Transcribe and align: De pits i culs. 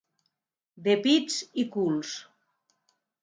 De 0.87 0.95
pits 1.03 1.37
i 1.63 1.67
culs. 1.75 2.15